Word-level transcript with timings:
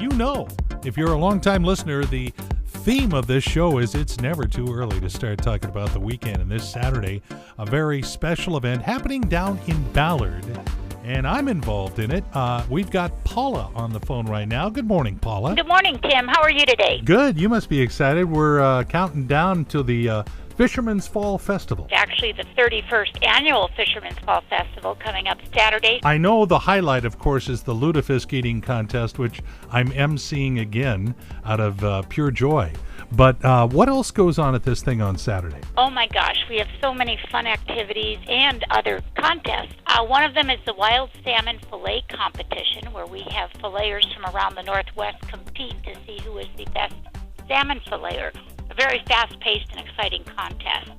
you 0.00 0.08
know. 0.10 0.48
If 0.84 0.96
you're 0.96 1.12
a 1.12 1.18
longtime 1.18 1.64
listener, 1.64 2.04
the 2.04 2.32
theme 2.66 3.12
of 3.12 3.26
this 3.26 3.42
show 3.42 3.78
is 3.78 3.94
it's 3.94 4.20
never 4.20 4.44
too 4.44 4.66
early 4.72 5.00
to 5.00 5.10
start 5.10 5.38
talking 5.38 5.70
about 5.70 5.90
the 5.92 6.00
weekend. 6.00 6.38
And 6.38 6.50
this 6.50 6.68
Saturday, 6.68 7.22
a 7.58 7.66
very 7.66 8.02
special 8.02 8.56
event 8.56 8.82
happening 8.82 9.22
down 9.22 9.58
in 9.66 9.82
Ballard. 9.92 10.44
And 11.02 11.26
I'm 11.26 11.48
involved 11.48 12.00
in 12.00 12.10
it. 12.10 12.24
Uh, 12.32 12.64
we've 12.68 12.90
got 12.90 13.24
Paula 13.24 13.70
on 13.74 13.92
the 13.92 14.00
phone 14.00 14.26
right 14.26 14.48
now. 14.48 14.68
Good 14.68 14.88
morning, 14.88 15.18
Paula. 15.18 15.54
Good 15.54 15.68
morning, 15.68 15.98
Tim. 16.02 16.26
How 16.26 16.42
are 16.42 16.50
you 16.50 16.66
today? 16.66 17.00
Good. 17.04 17.38
You 17.38 17.48
must 17.48 17.68
be 17.68 17.80
excited. 17.80 18.24
We're 18.24 18.60
uh, 18.60 18.84
counting 18.84 19.26
down 19.26 19.66
to 19.66 19.84
the 19.84 20.08
uh, 20.08 20.22
Fishermen's 20.56 21.06
Fall 21.06 21.36
Festival. 21.36 21.86
It's 21.90 22.00
Actually, 22.00 22.32
the 22.32 22.44
31st 22.56 23.26
annual 23.26 23.68
Fishermen's 23.76 24.18
Fall 24.20 24.42
Festival 24.48 24.94
coming 24.94 25.28
up 25.28 25.38
Saturday. 25.54 26.00
I 26.02 26.16
know 26.16 26.46
the 26.46 26.58
highlight, 26.58 27.04
of 27.04 27.18
course, 27.18 27.50
is 27.50 27.62
the 27.62 27.74
lutefisk 27.74 28.32
eating 28.32 28.62
contest, 28.62 29.18
which 29.18 29.42
I'm 29.70 29.90
emceeing 29.90 30.60
again 30.60 31.14
out 31.44 31.60
of 31.60 31.84
uh, 31.84 32.02
pure 32.08 32.30
joy. 32.30 32.72
But 33.12 33.44
uh, 33.44 33.68
what 33.68 33.88
else 33.88 34.10
goes 34.10 34.38
on 34.38 34.54
at 34.54 34.62
this 34.62 34.82
thing 34.82 35.02
on 35.02 35.18
Saturday? 35.18 35.60
Oh 35.76 35.90
my 35.90 36.08
gosh, 36.08 36.38
we 36.48 36.56
have 36.56 36.68
so 36.80 36.94
many 36.94 37.18
fun 37.30 37.46
activities 37.46 38.18
and 38.26 38.64
other 38.70 39.02
contests. 39.18 39.74
Uh, 39.86 40.04
one 40.04 40.24
of 40.24 40.34
them 40.34 40.48
is 40.48 40.58
the 40.64 40.74
Wild 40.74 41.10
Salmon 41.22 41.58
Fillet 41.68 42.04
Competition, 42.08 42.92
where 42.92 43.06
we 43.06 43.20
have 43.30 43.50
filleters 43.62 44.12
from 44.14 44.34
around 44.34 44.54
the 44.54 44.62
Northwest 44.62 45.20
compete 45.28 45.76
to 45.84 45.94
see 46.06 46.18
who 46.24 46.38
is 46.38 46.48
the 46.56 46.64
best 46.72 46.94
salmon 47.46 47.80
filleter. 47.86 48.32
Very 48.76 49.02
fast 49.06 49.38
paced 49.40 49.70
and 49.70 49.80
exciting 49.80 50.22
contest. 50.24 50.90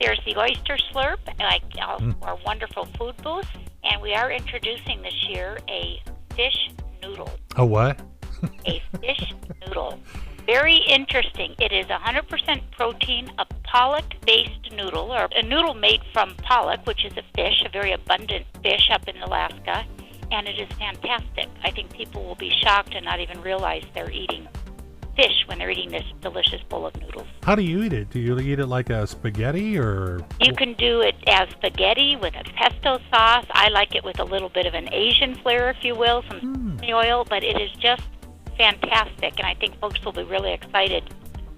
There's 0.00 0.20
the 0.24 0.36
Oyster 0.38 0.78
Slurp, 0.92 1.18
like 1.38 1.68
mm. 1.70 2.14
our 2.22 2.38
wonderful 2.44 2.86
food 2.98 3.14
booth, 3.22 3.48
and 3.84 4.00
we 4.00 4.14
are 4.14 4.30
introducing 4.30 5.02
this 5.02 5.28
year 5.28 5.58
a 5.68 6.02
fish 6.34 6.70
noodle. 7.02 7.30
A 7.56 7.64
what? 7.64 8.00
a 8.66 8.82
fish 9.00 9.34
noodle. 9.66 9.98
Very 10.46 10.76
interesting. 10.88 11.54
It 11.58 11.72
is 11.72 11.86
100% 11.86 12.60
protein, 12.70 13.30
a 13.38 13.46
pollock 13.64 14.14
based 14.24 14.72
noodle, 14.72 15.12
or 15.12 15.28
a 15.34 15.42
noodle 15.42 15.74
made 15.74 16.00
from 16.12 16.34
pollock, 16.36 16.86
which 16.86 17.04
is 17.04 17.12
a 17.16 17.22
fish, 17.34 17.62
a 17.66 17.68
very 17.68 17.92
abundant 17.92 18.46
fish 18.62 18.88
up 18.92 19.08
in 19.08 19.16
Alaska, 19.18 19.84
and 20.30 20.46
it 20.46 20.58
is 20.58 20.68
fantastic. 20.78 21.48
I 21.64 21.70
think 21.70 21.92
people 21.92 22.24
will 22.24 22.36
be 22.36 22.50
shocked 22.62 22.94
and 22.94 23.04
not 23.04 23.20
even 23.20 23.40
realize 23.42 23.82
they're 23.94 24.10
eating 24.10 24.48
fish 25.16 25.44
when 25.46 25.58
they're 25.58 25.70
eating 25.70 25.90
this 25.90 26.04
delicious 26.20 26.62
bowl 26.68 26.86
of 26.86 26.94
noodles. 27.00 27.26
How 27.42 27.54
do 27.54 27.62
you 27.62 27.82
eat 27.82 27.92
it? 27.92 28.10
Do 28.10 28.20
you 28.20 28.38
eat 28.38 28.58
it 28.58 28.66
like 28.66 28.90
a 28.90 29.06
spaghetti 29.06 29.78
or? 29.78 30.20
You 30.40 30.54
can 30.54 30.74
do 30.74 31.00
it 31.00 31.16
as 31.26 31.48
spaghetti 31.50 32.16
with 32.16 32.34
a 32.34 32.44
pesto 32.44 32.98
sauce. 33.10 33.46
I 33.50 33.68
like 33.70 33.94
it 33.94 34.04
with 34.04 34.20
a 34.20 34.24
little 34.24 34.48
bit 34.48 34.66
of 34.66 34.74
an 34.74 34.92
Asian 34.92 35.34
flair, 35.36 35.70
if 35.70 35.82
you 35.82 35.94
will, 35.94 36.22
some 36.28 36.76
mm. 36.78 36.92
oil, 36.92 37.26
but 37.28 37.42
it 37.42 37.60
is 37.60 37.70
just 37.72 38.02
fantastic, 38.56 39.38
and 39.38 39.46
I 39.46 39.54
think 39.54 39.78
folks 39.80 40.02
will 40.04 40.12
be 40.12 40.22
really 40.22 40.52
excited 40.52 41.02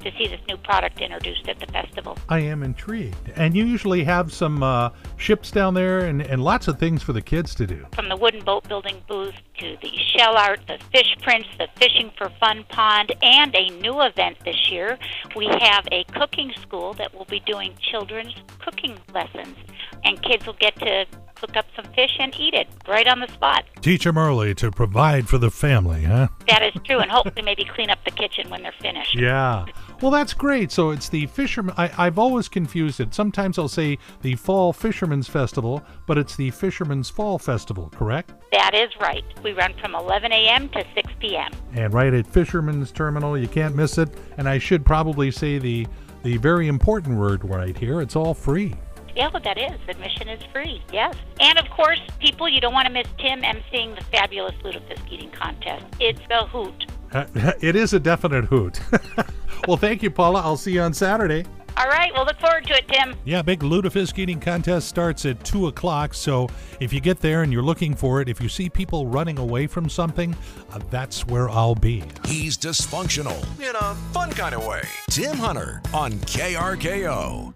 to 0.00 0.10
see 0.16 0.26
this 0.28 0.40
new 0.48 0.56
product 0.56 1.00
introduced 1.00 1.48
at 1.48 1.58
the 1.58 1.66
festival. 1.66 2.16
I 2.28 2.40
am 2.40 2.62
intrigued. 2.62 3.30
And 3.36 3.56
you 3.56 3.64
usually 3.64 4.04
have 4.04 4.32
some 4.32 4.62
uh, 4.62 4.90
ships 5.16 5.50
down 5.50 5.74
there 5.74 6.00
and, 6.00 6.22
and 6.22 6.42
lots 6.42 6.68
of 6.68 6.78
things 6.78 7.02
for 7.02 7.12
the 7.12 7.22
kids 7.22 7.54
to 7.56 7.66
do. 7.66 7.86
From 7.94 8.08
the 8.08 8.16
wooden 8.16 8.44
boat 8.44 8.68
building 8.68 9.02
booth 9.08 9.34
to 9.58 9.76
the 9.82 9.90
shell 10.16 10.36
art, 10.36 10.60
the 10.66 10.78
fish 10.92 11.16
prints, 11.22 11.48
the 11.58 11.68
fishing 11.76 12.10
for 12.16 12.30
fun 12.40 12.64
pond, 12.68 13.14
and 13.22 13.54
a 13.54 13.70
new 13.80 14.00
event 14.02 14.38
this 14.44 14.70
year. 14.70 14.98
We 15.36 15.46
have 15.60 15.86
a 15.92 16.04
cooking 16.04 16.52
school 16.60 16.94
that 16.94 17.14
will 17.14 17.24
be 17.26 17.40
doing 17.40 17.74
children's 17.80 18.34
cooking 18.60 18.98
lessons, 19.12 19.56
and 20.04 20.22
kids 20.22 20.46
will 20.46 20.56
get 20.60 20.76
to 20.80 21.06
cook 21.40 21.56
up 21.56 21.66
some 21.76 21.84
fish 21.94 22.16
and 22.18 22.34
eat 22.38 22.54
it 22.54 22.68
right 22.86 23.06
on 23.06 23.20
the 23.20 23.28
spot. 23.28 23.64
Teach 23.80 24.04
them 24.04 24.18
early 24.18 24.54
to 24.56 24.70
provide 24.70 25.28
for 25.28 25.38
the 25.38 25.50
family, 25.50 26.04
huh? 26.04 26.28
That 26.48 26.62
is 26.62 26.72
true, 26.84 26.98
and 26.98 27.10
hopefully 27.10 27.42
maybe 27.42 27.64
clean 27.64 27.90
up 27.90 27.98
the 28.04 28.10
kitchen 28.10 28.50
when 28.50 28.62
they're 28.62 28.74
finished. 28.80 29.14
Yeah. 29.14 29.66
Well, 30.00 30.10
that's 30.10 30.32
great. 30.32 30.70
So 30.70 30.90
it's 30.90 31.08
the 31.08 31.26
fisherman. 31.26 31.74
I, 31.76 31.90
I've 31.98 32.18
always 32.18 32.48
confused 32.48 33.00
it. 33.00 33.14
Sometimes 33.14 33.58
I'll 33.58 33.68
say 33.68 33.98
the 34.22 34.36
Fall 34.36 34.72
Fisherman's 34.72 35.28
Festival, 35.28 35.82
but 36.06 36.18
it's 36.18 36.36
the 36.36 36.50
Fishermen's 36.50 37.10
Fall 37.10 37.38
Festival, 37.38 37.90
correct? 37.90 38.32
That 38.52 38.74
is 38.74 38.90
right. 39.00 39.24
We 39.42 39.52
run 39.52 39.74
from 39.80 39.94
11 39.94 40.32
a.m. 40.32 40.68
to 40.70 40.84
6 40.94 41.12
p.m. 41.20 41.50
And 41.74 41.92
right 41.92 42.14
at 42.14 42.26
Fishermen's 42.26 42.92
Terminal, 42.92 43.36
you 43.36 43.48
can't 43.48 43.74
miss 43.74 43.98
it. 43.98 44.08
And 44.36 44.48
I 44.48 44.58
should 44.58 44.84
probably 44.84 45.30
say 45.30 45.58
the 45.58 45.86
the 46.24 46.36
very 46.36 46.66
important 46.66 47.16
word 47.16 47.44
right 47.44 47.76
here. 47.78 48.00
It's 48.00 48.16
all 48.16 48.34
free. 48.34 48.74
Yeah, 49.18 49.30
that 49.30 49.58
is. 49.58 49.72
Admission 49.88 50.28
is 50.28 50.40
free, 50.52 50.80
yes. 50.92 51.16
And 51.40 51.58
of 51.58 51.68
course, 51.70 52.00
people, 52.20 52.48
you 52.48 52.60
don't 52.60 52.72
want 52.72 52.86
to 52.86 52.92
miss 52.92 53.08
Tim 53.18 53.42
emceeing 53.42 53.98
the 53.98 54.04
fabulous 54.04 54.54
lutefisk 54.62 55.10
eating 55.10 55.32
contest. 55.32 55.84
It's 55.98 56.20
a 56.30 56.46
hoot. 56.46 56.86
Uh, 57.10 57.24
it 57.60 57.74
is 57.74 57.94
a 57.94 57.98
definite 57.98 58.44
hoot. 58.44 58.80
well, 59.66 59.76
thank 59.76 60.04
you, 60.04 60.10
Paula. 60.12 60.40
I'll 60.40 60.56
see 60.56 60.74
you 60.74 60.82
on 60.82 60.94
Saturday. 60.94 61.44
All 61.76 61.88
right, 61.88 62.12
we'll 62.14 62.26
look 62.26 62.38
forward 62.38 62.64
to 62.66 62.74
it, 62.74 62.86
Tim. 62.86 63.16
Yeah, 63.24 63.42
big 63.42 63.60
lutefisk 63.60 64.16
eating 64.18 64.38
contest 64.38 64.88
starts 64.88 65.26
at 65.26 65.42
2 65.44 65.66
o'clock. 65.66 66.14
So 66.14 66.48
if 66.78 66.92
you 66.92 67.00
get 67.00 67.18
there 67.18 67.42
and 67.42 67.52
you're 67.52 67.62
looking 67.62 67.96
for 67.96 68.20
it, 68.20 68.28
if 68.28 68.40
you 68.40 68.48
see 68.48 68.70
people 68.70 69.08
running 69.08 69.38
away 69.38 69.66
from 69.66 69.88
something, 69.88 70.36
uh, 70.72 70.78
that's 70.90 71.26
where 71.26 71.50
I'll 71.50 71.74
be. 71.74 72.04
He's 72.24 72.56
dysfunctional 72.56 73.42
in 73.60 73.74
a 73.74 73.94
fun 74.12 74.30
kind 74.30 74.54
of 74.54 74.64
way. 74.64 74.82
Tim 75.10 75.38
Hunter 75.38 75.82
on 75.92 76.12
KRKO. 76.12 77.54